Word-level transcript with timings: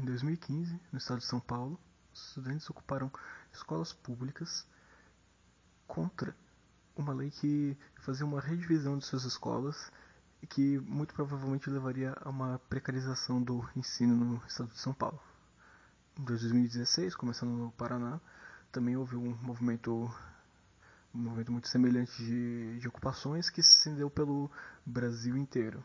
Em 0.00 0.04
2015, 0.06 0.80
no 0.90 0.96
estado 0.96 1.18
de 1.18 1.26
São 1.26 1.38
Paulo, 1.38 1.78
os 2.10 2.28
estudantes 2.28 2.70
ocuparam 2.70 3.12
escolas 3.52 3.92
públicas 3.92 4.66
contra 5.86 6.34
uma 6.96 7.12
lei 7.12 7.30
que 7.30 7.76
fazia 7.96 8.24
uma 8.24 8.40
redivisão 8.40 8.96
de 8.96 9.04
suas 9.04 9.24
escolas 9.24 9.92
e 10.42 10.46
que 10.46 10.78
muito 10.78 11.12
provavelmente 11.12 11.68
levaria 11.68 12.16
a 12.22 12.30
uma 12.30 12.58
precarização 12.60 13.42
do 13.42 13.68
ensino 13.76 14.16
no 14.16 14.42
estado 14.46 14.70
de 14.70 14.78
São 14.78 14.94
Paulo. 14.94 15.20
Em 16.18 16.24
2016, 16.24 17.14
começando 17.14 17.50
no 17.50 17.70
Paraná, 17.72 18.18
também 18.72 18.96
houve 18.96 19.16
um 19.16 19.36
movimento 19.42 20.10
um 21.12 21.18
movimento 21.18 21.52
muito 21.52 21.68
semelhante 21.68 22.24
de, 22.24 22.78
de 22.78 22.88
ocupações 22.88 23.50
que 23.50 23.62
se 23.62 23.76
estendeu 23.76 24.08
pelo 24.08 24.50
Brasil 24.86 25.36
inteiro. 25.36 25.84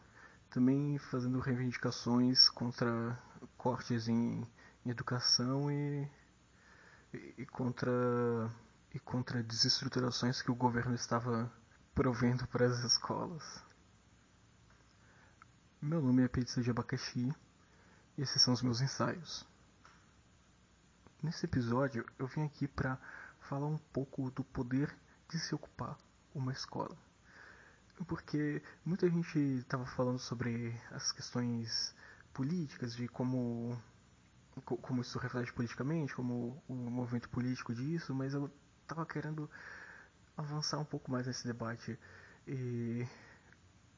Também 0.49 0.97
fazendo 0.99 1.39
reivindicações 1.39 2.47
contra 2.47 3.19
cortes 3.65 4.07
em, 4.07 4.47
em 4.85 4.91
educação 4.91 5.71
e, 5.71 6.07
e, 7.11 7.33
e 7.39 7.45
contra 7.47 7.91
e 8.93 8.99
contra 8.99 9.41
desestruturações 9.41 10.39
que 10.39 10.51
o 10.51 10.55
governo 10.55 10.93
estava 10.93 11.51
provendo 11.95 12.45
para 12.45 12.67
as 12.67 12.83
escolas. 12.83 13.63
Meu 15.81 15.99
nome 15.99 16.23
é 16.23 16.27
Pizza 16.27 16.61
de 16.61 16.69
Abacaxi 16.69 17.33
e 18.15 18.21
esses 18.21 18.39
são 18.39 18.53
os 18.53 18.61
meus 18.61 18.81
ensaios. 18.81 19.43
Nesse 21.23 21.47
episódio 21.47 22.05
eu 22.19 22.27
vim 22.27 22.43
aqui 22.45 22.67
para 22.67 22.99
falar 23.39 23.65
um 23.65 23.79
pouco 23.79 24.29
do 24.29 24.43
poder 24.43 24.95
de 25.27 25.39
se 25.39 25.55
ocupar 25.55 25.97
uma 26.35 26.51
escola. 26.51 26.95
Porque 28.05 28.61
muita 28.85 29.09
gente 29.09 29.39
estava 29.39 29.87
falando 29.87 30.19
sobre 30.19 30.79
as 30.91 31.11
questões 31.11 31.95
políticas, 32.35 32.93
de 32.93 33.07
como, 33.07 33.81
como 34.65 35.01
isso 35.01 35.17
reflete 35.17 35.53
politicamente, 35.53 36.13
como 36.13 36.61
o 36.67 36.73
movimento 36.73 37.29
político 37.29 37.73
disso, 37.73 38.13
mas 38.13 38.33
eu 38.33 38.51
estava 38.83 39.05
querendo 39.05 39.49
avançar 40.35 40.77
um 40.77 40.85
pouco 40.85 41.09
mais 41.09 41.25
nesse 41.25 41.47
debate 41.47 41.97
e 42.45 43.07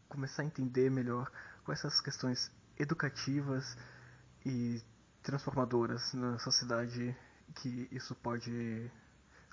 começar 0.08 0.44
a 0.44 0.45
entender 0.45 0.89
melhor 0.92 1.31
quais 1.66 1.80
essas 1.80 2.00
questões 2.00 2.52
educativas 2.78 3.75
e 4.45 4.81
transformadoras 5.23 6.14
na 6.14 6.38
sociedade 6.38 7.17
que 7.56 7.88
isso 7.92 8.14
pode 8.16 8.90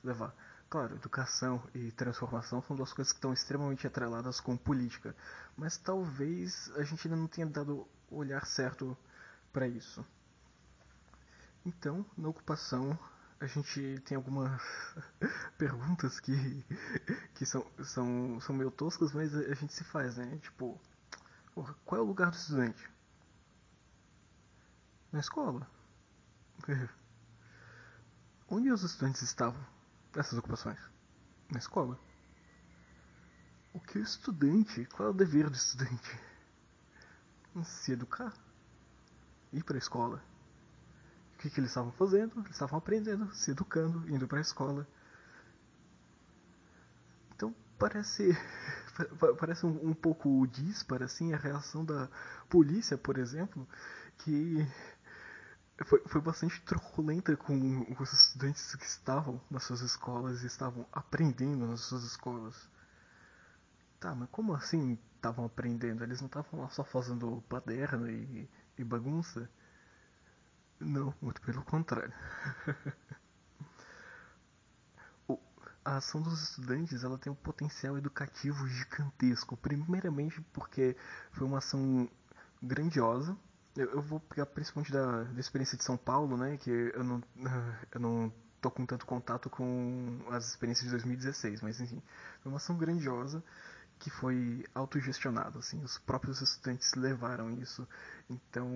levar. 0.03 0.35
Claro, 0.69 0.95
educação 0.97 1.63
e 1.75 1.91
transformação 1.93 2.61
são 2.63 2.77
duas 2.77 2.93
coisas 2.93 3.13
que 3.13 3.19
estão 3.19 3.33
extremamente 3.33 3.87
atreladas 3.87 4.41
com 4.41 4.57
política, 4.57 5.17
mas 5.57 5.79
talvez 5.79 6.71
a 6.77 6.83
gente 6.83 7.07
ainda 7.07 7.17
não 7.17 7.29
tenha 7.29 7.47
dado 7.47 7.89
olhar 8.15 8.47
certo 8.47 8.97
para 9.53 9.69
isso. 9.69 10.05
Então, 11.65 12.05
na 12.17 12.29
ocupação, 12.29 12.99
a 13.41 13.47
gente 13.47 14.01
tem 14.05 14.17
algumas 14.17 14.61
perguntas 15.59 16.21
que, 16.21 16.65
que 17.35 17.47
são, 17.47 17.67
são, 17.83 18.41
são 18.41 18.55
meio 18.55 18.71
toscas, 18.71 19.13
mas 19.13 19.35
a 19.35 19.55
gente 19.55 19.73
se 19.73 19.85
faz, 19.85 20.17
né? 20.17 20.39
Tipo, 20.43 20.81
qual 21.85 22.01
é 22.01 22.05
o 22.05 22.07
lugar 22.07 22.31
do 22.31 22.37
estudante? 22.37 22.91
Na 25.13 25.21
escola. 25.21 25.67
Onde 28.49 28.71
os 28.71 28.83
estudantes 28.83 29.23
estavam 29.23 29.65
nessas 30.15 30.39
ocupações? 30.39 30.79
Na 31.51 31.59
escola. 31.59 31.99
O 33.73 33.81
que 33.81 33.99
o 33.99 34.03
estudante, 34.03 34.85
qual 34.87 35.09
é 35.09 35.11
o 35.11 35.15
dever 35.15 35.49
do 35.49 35.57
estudante? 35.57 36.21
Se 37.63 37.93
educar. 37.93 38.33
Ir 39.53 39.63
para 39.63 39.77
a 39.77 39.79
escola 39.79 40.23
que, 41.45 41.51
que 41.51 41.61
eles 41.61 41.71
estavam 41.71 41.93
fazendo? 41.93 42.41
Eles 42.41 42.53
estavam 42.53 42.79
aprendendo, 42.79 43.33
se 43.35 43.51
educando, 43.51 44.09
indo 44.09 44.27
para 44.27 44.39
a 44.39 44.41
escola. 44.41 44.87
Então 47.35 47.55
parece 47.79 48.37
parece 49.39 49.67
um, 49.67 49.91
um 49.91 49.95
pouco 49.95 50.47
dispara 50.47 51.05
assim 51.05 51.35
a 51.35 51.37
reação 51.37 51.85
da 51.85 52.09
polícia, 52.49 52.97
por 52.97 53.19
exemplo, 53.19 53.69
que 54.19 54.67
foi, 55.85 56.01
foi 56.07 56.21
bastante 56.21 56.63
truculenta 56.63 57.37
com 57.37 57.87
os 58.01 58.13
estudantes 58.13 58.75
que 58.77 58.87
estavam 58.87 59.41
nas 59.51 59.65
suas 59.65 59.83
escolas 59.83 60.43
e 60.43 60.47
estavam 60.47 60.87
aprendendo 60.93 61.67
nas 61.67 61.81
suas 61.81 62.05
escolas. 62.05 62.71
Tá, 64.01 64.15
mas 64.15 64.29
como 64.31 64.55
assim 64.55 64.99
estavam 65.25 65.47
aprendendo? 65.47 66.05
Eles 66.05 66.21
não 66.21 66.27
estavam 66.27 66.61
lá 66.61 66.69
só 66.69 66.85
fazendo 66.85 67.43
baderna 67.49 68.11
e, 68.11 68.49
e 68.77 68.85
bagunça? 68.85 69.49
Não, 70.79 71.15
muito 71.21 71.41
pelo 71.41 71.63
contrário. 71.65 72.13
a 75.85 75.97
ação 75.97 76.23
dos 76.23 76.43
estudantes 76.43 77.05
ela 77.05 77.19
tem 77.19 77.31
um 77.33 77.37
potencial 77.37 77.97
educativo 77.97 78.67
gigantesco. 78.67 79.57
Primeiramente 79.57 80.41
porque 80.53 80.97
foi 81.33 81.47
uma 81.47 81.59
ação 81.59 82.09
grandiosa. 82.63 83.37
Eu, 83.77 83.91
eu 83.91 84.03
vou 84.03 84.21
pegar 84.21 84.47
principalmente 84.47 84.93
da, 84.93 85.25
da, 85.25 85.41
experiência 85.41 85.77
de 85.77 85.85
São 85.85 85.97
Paulo, 85.97 86.37
né, 86.37 86.57
que 86.59 86.71
eu 86.71 87.03
não, 87.03 87.23
eu 87.93 88.01
não 88.01 88.33
tô 88.61 88.71
com 88.71 88.87
tanto 88.87 89.05
contato 89.05 89.51
com 89.51 90.21
as 90.31 90.49
experiências 90.49 90.87
de 90.87 90.91
2016, 90.93 91.61
mas 91.61 91.81
enfim, 91.81 92.03
foi 92.41 92.53
uma 92.53 92.57
ação 92.57 92.79
grandiosa 92.79 93.43
que 94.05 94.11
foi 94.11 94.63
autogestionado, 94.75 95.61
assim, 95.61 95.83
os 95.83 95.97
próprios 95.97 96.43
estudantes 96.43 96.93
levaram 96.93 97.51
isso. 97.51 97.89
Então, 98.29 98.69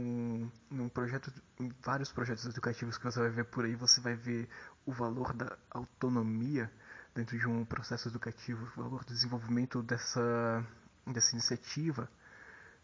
num 0.70 0.88
projeto, 0.88 1.30
em 1.60 1.68
vários 1.82 2.10
projetos 2.10 2.46
educativos 2.46 2.96
que 2.96 3.04
você 3.04 3.20
vai 3.20 3.28
ver 3.28 3.44
por 3.44 3.66
aí, 3.66 3.74
você 3.74 4.00
vai 4.00 4.16
ver 4.16 4.48
o 4.86 4.92
valor 4.92 5.34
da 5.34 5.54
autonomia 5.70 6.72
dentro 7.14 7.38
de 7.38 7.46
um 7.46 7.62
processo 7.62 8.08
educativo, 8.08 8.64
o 8.64 8.82
valor 8.82 9.04
do 9.04 9.12
desenvolvimento 9.12 9.82
dessa 9.82 10.64
dessa 11.06 11.32
iniciativa 11.32 12.10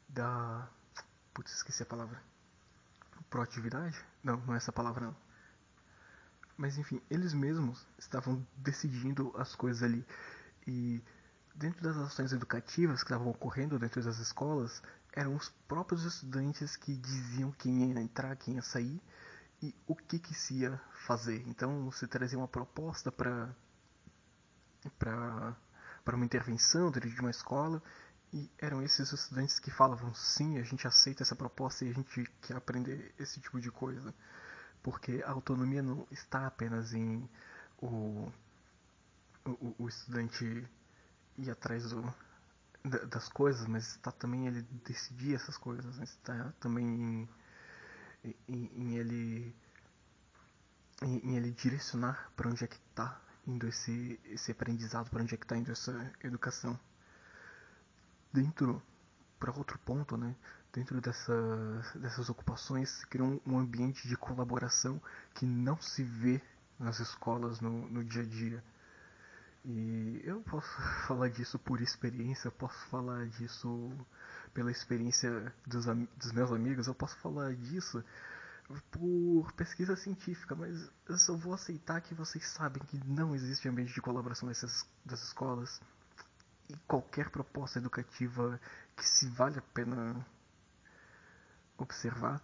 da 0.06 0.68
putz, 1.32 1.50
esqueci 1.54 1.82
a 1.82 1.86
palavra. 1.86 2.20
Proatividade? 3.30 3.98
Não, 4.22 4.36
não 4.36 4.52
é 4.52 4.58
essa 4.58 4.70
palavra 4.70 5.06
não. 5.06 5.16
Mas 6.58 6.76
enfim, 6.76 7.00
eles 7.10 7.32
mesmos 7.32 7.86
estavam 7.98 8.46
decidindo 8.54 9.32
as 9.34 9.56
coisas 9.56 9.82
ali 9.82 10.06
e 10.66 11.02
dentro 11.54 11.82
das 11.82 11.96
ações 11.96 12.32
educativas 12.32 13.02
que 13.02 13.10
estavam 13.10 13.28
ocorrendo 13.28 13.78
dentro 13.78 14.02
das 14.02 14.18
escolas, 14.18 14.82
eram 15.12 15.36
os 15.36 15.48
próprios 15.68 16.04
estudantes 16.04 16.74
que 16.76 16.96
diziam 16.96 17.52
quem 17.52 17.92
ia 17.92 18.00
entrar, 18.00 18.34
quem 18.36 18.54
ia 18.54 18.62
sair 18.62 19.00
e 19.62 19.74
o 19.86 19.94
que, 19.94 20.18
que 20.18 20.34
se 20.34 20.54
ia 20.54 20.80
fazer. 21.06 21.42
Então 21.46 21.84
você 21.84 22.06
trazia 22.06 22.38
uma 22.38 22.48
proposta 22.48 23.12
para 23.12 23.54
para 24.98 26.16
uma 26.16 26.24
intervenção 26.26 26.90
dentro 26.90 27.08
de 27.08 27.20
uma 27.20 27.30
escola 27.30 27.82
e 28.30 28.50
eram 28.58 28.82
esses 28.82 29.12
estudantes 29.12 29.58
que 29.58 29.70
falavam 29.70 30.12
sim, 30.12 30.58
a 30.58 30.62
gente 30.62 30.86
aceita 30.86 31.22
essa 31.22 31.36
proposta 31.36 31.84
e 31.84 31.90
a 31.90 31.94
gente 31.94 32.24
quer 32.42 32.56
aprender 32.56 33.14
esse 33.18 33.40
tipo 33.40 33.60
de 33.60 33.70
coisa. 33.70 34.12
Porque 34.82 35.22
a 35.24 35.30
autonomia 35.30 35.82
não 35.82 36.06
está 36.10 36.46
apenas 36.46 36.92
em 36.92 37.26
o, 37.78 38.30
o, 39.46 39.74
o 39.78 39.88
estudante 39.88 40.68
ir 41.38 41.50
atrás 41.50 41.90
do, 41.90 42.14
das 43.10 43.28
coisas, 43.28 43.66
mas 43.66 43.88
está 43.88 44.12
também 44.12 44.46
ele 44.46 44.62
decidir 44.84 45.34
essas 45.34 45.56
coisas, 45.56 45.98
está 45.98 46.52
também 46.60 46.84
em, 46.84 47.28
em, 48.48 48.70
em 48.76 48.96
ele 48.96 49.56
em, 51.02 51.18
em, 51.18 51.36
ele 51.36 51.50
direcionar 51.50 52.30
para 52.36 52.48
onde 52.48 52.64
é 52.64 52.66
que 52.66 52.76
está 52.90 53.20
indo 53.46 53.66
esse, 53.66 54.20
esse 54.24 54.52
aprendizado, 54.52 55.10
para 55.10 55.22
onde 55.22 55.34
é 55.34 55.36
que 55.36 55.44
está 55.44 55.56
indo 55.56 55.72
essa 55.72 56.12
educação. 56.22 56.78
Dentro, 58.32 58.82
para 59.38 59.52
outro 59.52 59.78
ponto, 59.78 60.16
né? 60.16 60.34
dentro 60.72 61.00
dessa, 61.00 61.32
dessas 61.94 62.28
ocupações 62.28 62.90
se 62.90 63.06
cria 63.06 63.24
um, 63.24 63.40
um 63.46 63.58
ambiente 63.58 64.08
de 64.08 64.16
colaboração 64.16 65.00
que 65.34 65.46
não 65.46 65.80
se 65.80 66.02
vê 66.02 66.42
nas 66.78 66.98
escolas 67.00 67.60
no, 67.60 67.88
no 67.88 68.04
dia 68.04 68.22
a 68.22 68.26
dia 68.26 68.64
e 69.64 70.20
eu 70.24 70.40
posso 70.42 70.68
falar 71.06 71.28
disso 71.30 71.58
por 71.58 71.80
experiência, 71.80 72.48
eu 72.48 72.52
posso 72.52 72.78
falar 72.86 73.26
disso 73.26 73.90
pela 74.52 74.70
experiência 74.70 75.52
dos, 75.66 75.86
dos 76.16 76.32
meus 76.32 76.52
amigos, 76.52 76.86
eu 76.86 76.94
posso 76.94 77.16
falar 77.18 77.54
disso 77.54 78.04
por 78.90 79.52
pesquisa 79.52 79.94
científica, 79.96 80.54
mas 80.54 80.90
eu 81.08 81.18
só 81.18 81.36
vou 81.36 81.52
aceitar 81.52 82.00
que 82.00 82.14
vocês 82.14 82.46
sabem 82.48 82.82
que 82.84 82.98
não 83.06 83.34
existe 83.34 83.68
ambiente 83.68 83.92
de 83.92 84.00
colaboração 84.00 84.48
nessas 84.48 84.86
das 85.04 85.22
escolas. 85.22 85.80
E 86.68 86.76
qualquer 86.86 87.28
proposta 87.28 87.78
educativa 87.78 88.58
que 88.96 89.06
se 89.06 89.28
vale 89.28 89.58
a 89.58 89.62
pena 89.62 90.26
observar, 91.76 92.42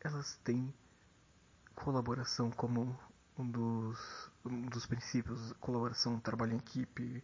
elas 0.00 0.36
têm 0.42 0.72
colaboração 1.74 2.50
como 2.50 2.98
um 3.38 3.50
dos, 3.50 4.30
dos 4.44 4.86
princípios, 4.86 5.52
colaboração, 5.60 6.18
trabalho 6.18 6.54
em 6.54 6.58
equipe, 6.58 7.22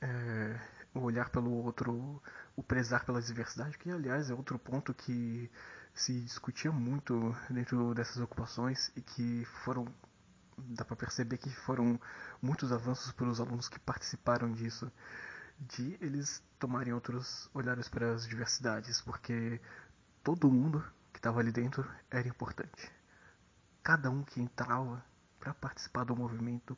é, 0.00 0.60
o 0.94 1.00
olhar 1.00 1.30
pelo 1.30 1.50
outro, 1.52 2.22
o 2.54 2.62
prezar 2.62 3.04
pela 3.04 3.20
diversidade, 3.20 3.78
que 3.78 3.90
aliás 3.90 4.30
é 4.30 4.34
outro 4.34 4.58
ponto 4.58 4.92
que 4.94 5.50
se 5.94 6.20
discutia 6.20 6.70
muito 6.70 7.34
dentro 7.50 7.94
dessas 7.94 8.18
ocupações 8.18 8.90
e 8.96 9.00
que 9.00 9.44
foram 9.64 9.86
dá 10.58 10.84
para 10.84 10.96
perceber 10.96 11.36
que 11.36 11.50
foram 11.50 12.00
muitos 12.40 12.72
avanços 12.72 13.12
para 13.12 13.26
os 13.26 13.40
alunos 13.40 13.68
que 13.68 13.78
participaram 13.78 14.50
disso 14.52 14.90
de 15.58 15.98
eles 16.00 16.42
tomarem 16.58 16.92
outros 16.92 17.48
olhares 17.54 17.88
para 17.88 18.12
as 18.14 18.26
diversidades 18.26 19.00
porque 19.00 19.60
todo 20.22 20.50
mundo 20.50 20.84
que 21.12 21.18
estava 21.18 21.40
ali 21.40 21.52
dentro 21.52 21.88
era 22.10 22.26
importante. 22.28 22.90
Cada 23.82 24.10
um 24.10 24.22
que 24.22 24.40
entrava 24.40 25.04
para 25.46 25.54
participar 25.54 26.04
do 26.04 26.16
movimento 26.16 26.76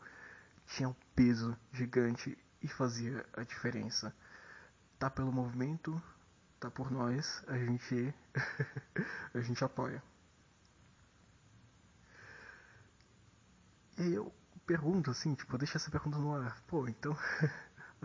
tinha 0.67 0.91
um 0.91 0.95
peso 1.17 1.57
gigante 1.73 2.37
e 2.61 2.69
fazia 2.69 3.25
a 3.33 3.43
diferença 3.43 4.15
tá 4.99 5.09
pelo 5.09 5.33
movimento 5.33 6.03
tá 6.61 6.71
por 6.71 6.91
nós, 6.91 7.43
a 7.47 7.57
gente 7.57 8.15
a 9.33 9.41
gente 9.41 9.65
apoia. 9.65 10.03
E 13.97 14.13
eu 14.13 14.31
pergunto 14.67 15.11
assim, 15.11 15.35
tipo, 15.35 15.57
deixa 15.57 15.79
essa 15.79 15.91
pergunta 15.91 16.19
no 16.19 16.35
ar. 16.35 16.61
Pô, 16.67 16.87
então 16.87 17.17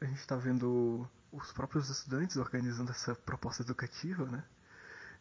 a 0.00 0.04
gente 0.04 0.24
tá 0.28 0.36
vendo 0.36 1.10
os 1.32 1.52
próprios 1.52 1.90
estudantes 1.90 2.36
organizando 2.36 2.92
essa 2.92 3.16
proposta 3.16 3.64
educativa, 3.64 4.26
né? 4.26 4.44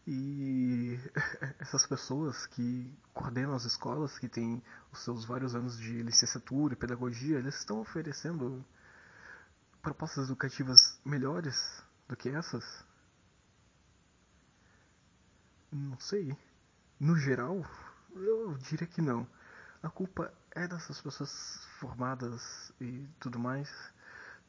E 0.08 1.00
essas 1.60 1.86
pessoas 1.86 2.48
que 2.48 2.92
coordenam 3.14 3.54
as 3.54 3.66
escolas, 3.66 4.18
que 4.18 4.28
têm 4.28 4.64
os 4.92 5.04
seus 5.04 5.26
vários 5.26 5.56
anos 5.56 5.78
de 5.78 6.02
licenciatura 6.02 6.74
e 6.74 6.78
pedagogia, 6.78 7.38
eles 7.38 7.56
estão 7.56 7.80
oferecendo 7.80 8.66
propostas 9.82 10.26
educativas 10.26 11.00
melhores 11.06 11.84
do 12.08 12.16
que 12.16 12.30
essas? 12.30 12.64
Não 15.72 16.00
sei. 16.00 16.36
No 17.00 17.16
geral, 17.16 17.66
eu 18.16 18.58
diria 18.58 18.88
que 18.88 19.02
não. 19.02 19.28
A 19.82 19.90
culpa 19.90 20.32
é 20.52 20.68
dessas 20.68 21.02
pessoas 21.02 21.66
formadas 21.80 22.72
e 22.80 23.08
tudo 23.20 23.40
mais. 23.40 23.70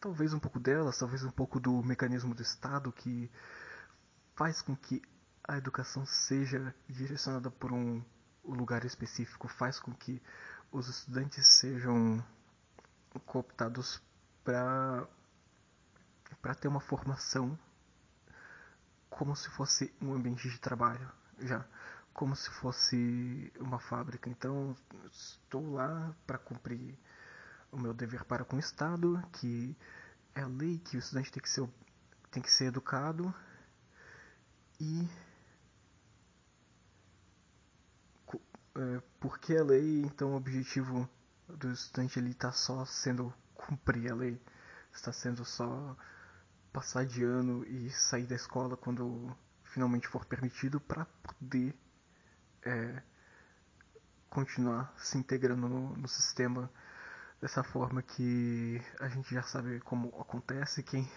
Talvez 0.00 0.34
um 0.34 0.38
pouco 0.38 0.58
delas, 0.58 0.99
talvez 0.99 1.22
um 1.25 1.31
pouco 1.31 1.60
do 1.60 1.82
mecanismo 1.82 2.34
do 2.34 2.43
Estado 2.43 2.93
que 2.93 3.31
faz 4.34 4.60
com 4.60 4.76
que 4.76 5.00
a 5.44 5.56
educação 5.56 6.06
seja 6.06 6.75
direcionada 6.89 7.50
por 7.50 7.73
um 7.73 8.03
lugar 8.44 8.85
específico, 8.85 9.49
faz 9.49 9.79
com 9.79 9.93
que 9.93 10.23
os 10.71 10.89
estudantes 10.89 11.47
sejam 11.47 12.25
cooptados 13.27 14.03
para 14.44 15.06
para 16.41 16.55
ter 16.55 16.67
uma 16.67 16.81
formação 16.81 17.56
como 19.11 19.37
se 19.37 19.49
fosse 19.50 19.94
um 20.00 20.15
ambiente 20.15 20.49
de 20.49 20.59
trabalho 20.59 21.09
já 21.39 21.65
como 22.12 22.37
se 22.37 22.50
fosse 22.50 23.53
uma 23.59 23.79
fábrica. 23.79 24.29
Então 24.29 24.77
estou 25.11 25.73
lá 25.73 26.15
para 26.27 26.38
cumprir 26.38 26.99
o 27.71 27.79
meu 27.79 27.95
dever 27.95 28.25
para 28.25 28.45
com 28.45 28.56
o 28.56 28.61
estado 28.61 29.23
que 29.33 29.77
é 30.35 30.43
a 30.43 30.47
lei 30.47 30.79
que 30.79 30.97
o 30.97 30.99
estudante 30.99 31.33
tem 31.33 31.43
que 31.43 31.50
ser 31.50 31.69
tem 32.31 32.43
que 32.43 32.50
ser 32.50 32.67
educado 32.67 33.35
e 34.81 35.09
é, 38.75 39.03
porque 39.21 39.57
a 39.57 39.65
lei 39.65 40.03
então 40.03 40.33
o 40.33 40.37
objetivo 40.37 41.09
do 41.49 41.71
estudante 41.71 42.19
ele 42.19 42.31
está 42.31 42.53
só 42.53 42.85
sendo 42.85 43.33
cumprir 43.55 44.11
a 44.11 44.15
lei. 44.15 44.41
Está 44.93 45.13
sendo 45.13 45.45
só 45.45 45.97
passar 46.73 47.05
de 47.07 47.25
ano 47.25 47.65
e 47.65 47.91
sair 47.91 48.27
da 48.27 48.35
escola 48.35 48.77
quando 48.77 49.35
finalmente 49.65 50.09
for 50.09 50.25
permitido 50.25 50.81
para 50.81 51.05
poder 51.05 51.75
é, 52.63 53.03
continuar 54.29 54.93
se 54.97 55.19
integrando 55.19 55.69
no, 55.69 55.97
no, 55.97 56.09
sistema 56.09 56.71
dessa 57.41 57.63
forma 57.63 58.03
que 58.03 58.81
a 59.01 59.09
gente 59.09 59.35
já 59.35 59.43
sabe 59.43 59.81
como 59.81 60.09
acontece. 60.21 60.83
Quem 60.83 61.11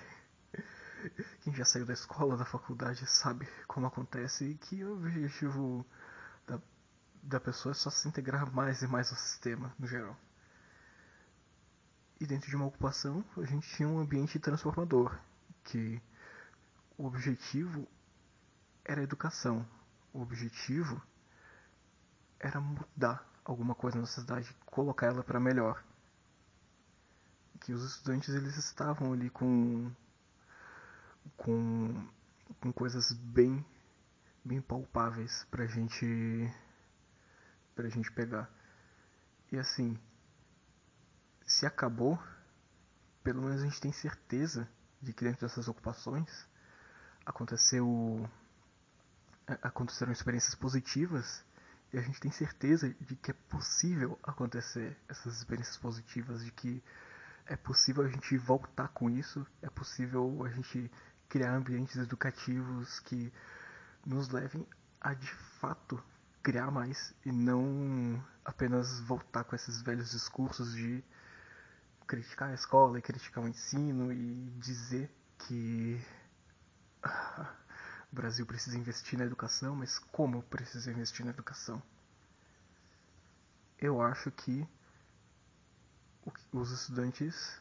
quem 1.41 1.53
já 1.53 1.65
saiu 1.65 1.85
da 1.85 1.93
escola 1.93 2.37
da 2.37 2.45
faculdade 2.45 3.05
sabe 3.05 3.47
como 3.67 3.87
acontece 3.87 4.45
e 4.45 4.55
que 4.55 4.83
o 4.83 4.93
objetivo 4.93 5.85
da, 6.47 6.61
da 7.25 7.39
pessoa 7.39 7.71
é 7.71 7.75
só 7.75 7.89
se 7.89 8.07
integrar 8.07 8.51
mais 8.53 8.81
e 8.81 8.87
mais 8.87 9.11
ao 9.11 9.17
sistema 9.17 9.73
no 9.77 9.87
geral 9.87 10.17
e 12.19 12.25
dentro 12.25 12.49
de 12.49 12.55
uma 12.55 12.65
ocupação 12.65 13.23
a 13.37 13.45
gente 13.45 13.67
tinha 13.75 13.87
um 13.87 13.99
ambiente 13.99 14.39
transformador 14.39 15.17
que 15.63 16.01
o 16.97 17.05
objetivo 17.05 17.87
era 18.83 19.01
a 19.01 19.03
educação. 19.03 19.67
O 20.13 20.21
objetivo 20.21 21.01
era 22.39 22.61
mudar 22.61 23.27
alguma 23.43 23.75
coisa 23.75 23.99
na 23.99 24.05
sociedade, 24.05 24.55
colocar 24.65 25.07
ela 25.07 25.23
para 25.23 25.39
melhor. 25.39 25.83
Que 27.59 27.73
os 27.73 27.83
estudantes 27.83 28.33
eles 28.33 28.55
estavam 28.57 29.11
ali 29.11 29.29
com 29.29 29.91
com, 31.35 32.07
com 32.61 32.71
coisas 32.71 33.11
bem 33.11 33.65
bem 34.43 34.61
palpáveis 34.61 35.45
pra 35.49 35.65
gente 35.65 36.53
pra 37.75 37.89
gente 37.89 38.11
pegar. 38.11 38.49
E 39.51 39.57
assim, 39.57 39.99
se 41.45 41.65
acabou, 41.65 42.17
pelo 43.23 43.43
menos 43.43 43.61
a 43.61 43.65
gente 43.65 43.81
tem 43.81 43.91
certeza 43.91 44.67
de 45.01 45.13
que 45.13 45.23
dentro 45.23 45.41
dessas 45.41 45.67
ocupações 45.67 46.47
aconteceu 47.25 48.27
é, 49.47 49.59
aconteceram 49.61 50.11
experiências 50.11 50.55
positivas 50.55 51.43
e 51.93 51.97
a 51.97 52.01
gente 52.01 52.19
tem 52.19 52.31
certeza 52.31 52.89
de 52.99 53.15
que 53.15 53.31
é 53.31 53.33
possível 53.47 54.17
acontecer 54.23 54.97
essas 55.07 55.37
experiências 55.37 55.77
positivas, 55.77 56.43
de 56.43 56.51
que 56.51 56.83
é 57.45 57.55
possível 57.55 58.03
a 58.03 58.09
gente 58.09 58.37
voltar 58.37 58.87
com 58.89 59.09
isso, 59.09 59.45
é 59.61 59.69
possível 59.69 60.43
a 60.43 60.49
gente 60.49 60.91
criar 61.29 61.53
ambientes 61.55 61.95
educativos 61.95 62.99
que 63.01 63.31
nos 64.05 64.29
levem 64.29 64.67
a 64.99 65.13
de 65.13 65.31
fato 65.59 66.03
criar 66.45 66.69
mais 66.69 67.11
e 67.25 67.31
não 67.31 68.23
apenas 68.45 68.99
voltar 68.99 69.43
com 69.45 69.55
esses 69.55 69.81
velhos 69.81 70.11
discursos 70.11 70.75
de 70.75 71.03
criticar 72.05 72.51
a 72.51 72.53
escola 72.53 72.99
e 72.99 73.01
criticar 73.01 73.43
o 73.43 73.47
ensino 73.47 74.13
e 74.13 74.51
dizer 74.59 75.09
que 75.39 75.99
o 78.13 78.15
Brasil 78.15 78.45
precisa 78.45 78.77
investir 78.77 79.17
na 79.17 79.25
educação, 79.25 79.75
mas 79.75 79.97
como 79.97 80.43
precisa 80.43 80.91
investir 80.91 81.25
na 81.25 81.31
educação? 81.31 81.81
Eu 83.79 83.99
acho 83.99 84.29
que 84.29 84.67
os 86.51 86.71
estudantes 86.71 87.59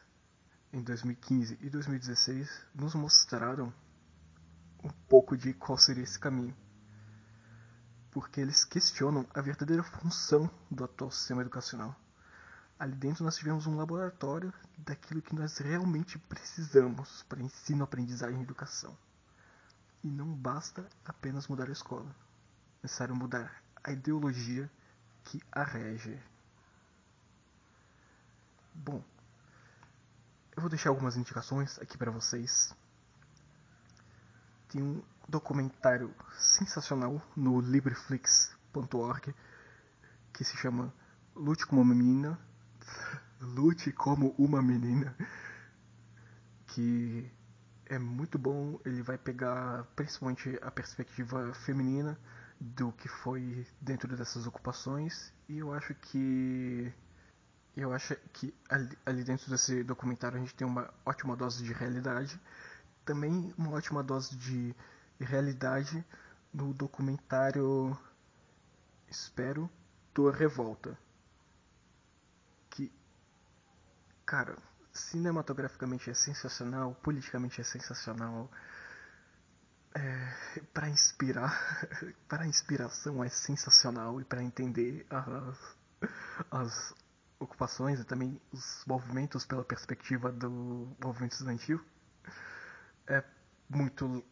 em 0.71 0.83
2015 0.83 1.57
e 1.59 1.69
2016 1.71 2.67
nos 2.75 2.93
mostraram 2.93 3.73
um 4.83 4.89
pouco 5.09 5.35
de 5.35 5.55
qual 5.55 5.75
seria 5.75 6.03
esse 6.03 6.19
caminho. 6.19 6.55
Porque 8.15 8.39
eles 8.39 8.63
questionam 8.63 9.27
a 9.33 9.41
verdadeira 9.41 9.83
função 9.83 10.49
do 10.71 10.85
atual 10.85 11.11
sistema 11.11 11.41
educacional. 11.41 11.93
Ali 12.79 12.95
dentro 12.95 13.25
nós 13.25 13.35
tivemos 13.35 13.67
um 13.67 13.75
laboratório 13.75 14.53
daquilo 14.77 15.21
que 15.21 15.35
nós 15.35 15.57
realmente 15.57 16.17
precisamos 16.17 17.23
para 17.23 17.43
ensino, 17.43 17.83
aprendizagem 17.83 18.39
e 18.39 18.43
educação. 18.43 18.97
E 20.01 20.07
não 20.07 20.33
basta 20.33 20.87
apenas 21.03 21.49
mudar 21.49 21.67
a 21.67 21.73
escola. 21.73 22.09
É 22.79 22.83
necessário 22.83 23.13
mudar 23.13 23.61
a 23.83 23.91
ideologia 23.91 24.71
que 25.25 25.41
a 25.51 25.63
rege. 25.63 26.17
Bom, 28.73 29.03
eu 30.55 30.61
vou 30.61 30.69
deixar 30.69 30.87
algumas 30.87 31.17
indicações 31.17 31.77
aqui 31.79 31.97
para 31.97 32.11
vocês. 32.11 32.73
Tem 34.69 34.81
um 34.81 35.01
documentário 35.27 36.13
sensacional 36.37 37.21
no 37.35 37.59
libreflix.org 37.59 39.33
que 40.33 40.43
se 40.43 40.57
chama 40.57 40.93
Lute 41.35 41.65
como 41.65 41.81
uma 41.81 41.95
menina 41.95 42.39
Lute 43.41 43.91
como 43.91 44.33
uma 44.37 44.61
menina. 44.61 45.15
Que 46.67 47.31
é 47.85 47.99
muito 47.99 48.37
bom. 48.37 48.79
Ele 48.85 49.01
vai 49.01 49.17
pegar 49.17 49.83
principalmente 49.95 50.57
a 50.61 50.71
perspectiva 50.71 51.53
feminina 51.53 52.17
do 52.59 52.91
que 52.93 53.07
foi 53.07 53.67
dentro 53.81 54.15
dessas 54.15 54.47
ocupações. 54.47 55.33
E 55.47 55.57
eu 55.57 55.73
acho 55.73 55.93
que. 55.95 56.91
Eu 57.75 57.91
acho 57.91 58.15
que 58.31 58.53
ali, 58.69 58.97
ali 59.05 59.23
dentro 59.23 59.49
desse 59.51 59.83
documentário 59.83 60.37
a 60.37 60.39
gente 60.39 60.55
tem 60.55 60.65
uma 60.65 60.93
ótima 61.05 61.35
dose 61.35 61.61
de 61.61 61.73
realidade. 61.73 62.39
Também 63.05 63.53
uma 63.57 63.71
ótima 63.71 64.03
dose 64.03 64.35
de 64.35 64.75
realidade 65.19 66.03
no 66.53 66.73
documentário 66.73 67.97
Espero 69.07 69.69
Tua 70.13 70.33
Revolta 70.33 70.97
cara, 74.25 74.57
cinematograficamente 74.91 76.09
é 76.09 76.13
sensacional, 76.13 76.95
politicamente 76.95 77.61
é 77.61 77.63
sensacional. 77.63 78.49
é, 79.93 80.61
para 80.73 80.89
inspirar, 80.89 81.53
para 82.27 82.45
inspiração 82.45 83.23
é 83.23 83.29
sensacional 83.29 84.19
e 84.19 84.25
para 84.25 84.43
entender 84.43 85.05
as, 85.09 85.77
as 86.51 86.93
ocupações 87.39 87.99
e 87.99 88.03
também 88.03 88.41
os 88.51 88.83
movimentos 88.85 89.45
pela 89.45 89.63
perspectiva 89.63 90.31
do 90.31 90.49
movimento 91.01 91.33
estudantil 91.33 91.79
é 93.07 93.23
muito 93.69 94.23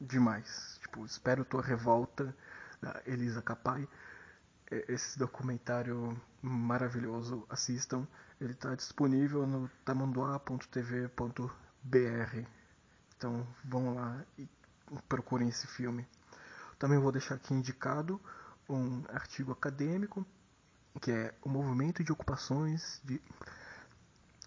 demais. 0.00 0.78
Tipo, 0.80 1.04
espero 1.04 1.44
tua 1.44 1.62
revolta 1.62 2.34
da 2.80 3.02
Elisa 3.06 3.42
Capai. 3.42 3.88
Esse 4.70 5.18
documentário 5.18 6.20
maravilhoso, 6.40 7.46
assistam. 7.48 8.06
Ele 8.40 8.52
está 8.52 8.74
disponível 8.74 9.46
no 9.46 9.68
tamanduá.tv.br. 9.84 12.46
Então 13.16 13.46
vão 13.64 13.94
lá 13.94 14.24
e 14.38 14.48
procurem 15.08 15.48
esse 15.48 15.66
filme. 15.66 16.06
Também 16.78 16.98
vou 16.98 17.12
deixar 17.12 17.36
aqui 17.36 17.54
indicado 17.54 18.20
um 18.68 19.04
artigo 19.08 19.52
acadêmico 19.52 20.26
que 21.00 21.10
é 21.10 21.34
o 21.42 21.48
movimento 21.48 22.04
de 22.04 22.12
ocupações 22.12 23.00
de 23.04 23.20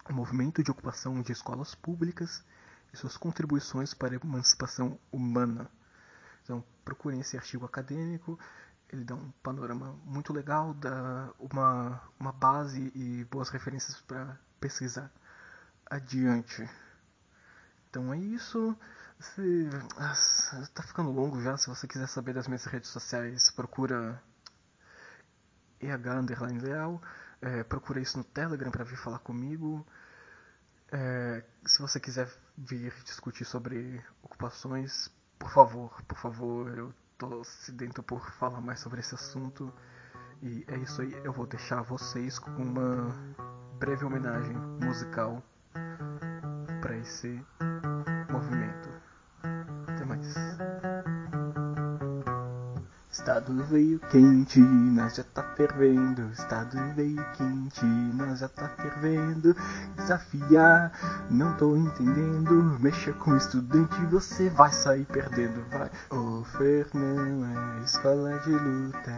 o 0.07 0.13
movimento 0.13 0.63
de 0.63 0.69
ocupação 0.69 1.21
de 1.21 1.31
escolas 1.31 1.73
públicas 1.73 2.43
suas 2.95 3.17
contribuições 3.17 3.93
para 3.93 4.15
a 4.15 4.19
emancipação 4.23 4.99
humana. 5.11 5.69
Então, 6.43 6.63
procurem 6.83 7.19
esse 7.19 7.35
artigo 7.35 7.65
acadêmico, 7.65 8.39
ele 8.89 9.03
dá 9.03 9.15
um 9.15 9.31
panorama 9.43 9.97
muito 10.05 10.31
legal, 10.31 10.73
dá 10.73 11.31
uma, 11.39 12.01
uma 12.19 12.31
base 12.31 12.91
e 12.95 13.25
boas 13.25 13.49
referências 13.49 13.99
para 14.01 14.37
pesquisar 14.59 15.11
adiante. 15.89 16.67
Então 17.89 18.13
é 18.13 18.17
isso. 18.17 18.77
Se, 19.19 19.69
ah, 19.97 20.13
tá 20.73 20.83
ficando 20.83 21.11
longo 21.11 21.41
já, 21.41 21.57
se 21.57 21.67
você 21.67 21.87
quiser 21.87 22.07
saber 22.07 22.33
das 22.33 22.47
minhas 22.47 22.65
redes 22.65 22.89
sociais, 22.89 23.49
procura 23.51 24.21
EH 25.79 26.61
leal. 26.61 27.01
É, 27.41 27.63
procura 27.63 27.99
isso 27.99 28.17
no 28.17 28.23
Telegram 28.23 28.71
para 28.71 28.83
vir 28.83 28.97
falar 28.97 29.19
comigo. 29.19 29.85
É, 30.97 31.43
se 31.65 31.81
você 31.81 31.99
quiser 31.99 32.29
vir 32.57 32.93
discutir 33.03 33.43
sobre 33.43 34.01
ocupações, 34.23 35.11
por 35.37 35.51
favor, 35.51 36.01
por 36.03 36.17
favor, 36.17 36.77
eu 36.77 36.93
tô 37.17 37.43
sedento 37.43 38.01
por 38.01 38.31
falar 38.31 38.61
mais 38.61 38.79
sobre 38.79 39.01
esse 39.01 39.13
assunto. 39.13 39.73
E 40.41 40.63
é 40.69 40.77
isso 40.77 41.01
aí, 41.01 41.11
eu 41.25 41.33
vou 41.33 41.45
deixar 41.45 41.81
vocês 41.81 42.39
com 42.39 42.51
uma 42.51 43.13
breve 43.77 44.05
homenagem 44.05 44.55
musical 44.81 45.43
para 46.81 46.95
esse 46.95 47.43
Estado 53.25 53.63
veio 53.71 53.99
quente, 54.11 54.59
nós 54.59 55.15
já 55.15 55.23
tá 55.23 55.41
fervendo. 55.57 56.29
Estado 56.31 56.77
veio 56.95 57.25
quente, 57.33 57.83
nós 57.83 58.37
já 58.37 58.47
tá 58.47 58.69
fervendo. 58.77 59.55
Desafiar, 59.95 60.91
não 61.31 61.51
tô 61.57 61.75
entendendo. 61.75 62.77
Mexa 62.79 63.13
com 63.13 63.35
estudante, 63.35 63.95
você 64.11 64.47
vai 64.51 64.71
sair 64.71 65.05
perdendo. 65.05 65.65
Vai. 65.71 65.89
O 66.11 66.43
Fernão 66.43 67.43
é 67.79 67.83
escola 67.83 68.37
de 68.41 68.51
luta, 68.51 69.11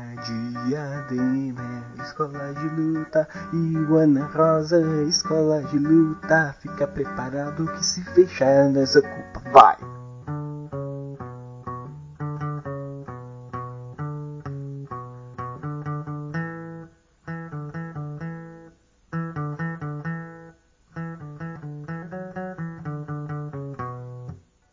Diadema 0.65 1.83
é 1.97 2.01
escola 2.01 2.53
de 2.53 2.81
luta. 2.81 3.27
E 3.51 3.77
o 3.77 3.97
Ana 3.97 4.25
Rosa 4.27 4.77
é 4.77 5.03
escola 5.03 5.61
de 5.63 5.77
luta. 5.79 6.55
Fica 6.61 6.87
preparado 6.87 7.67
que 7.73 7.85
se 7.85 8.01
fechar 8.13 8.69
nós 8.69 8.95
ocupa 8.95 9.36